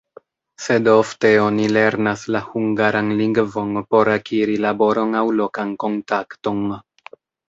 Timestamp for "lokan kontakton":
5.41-6.65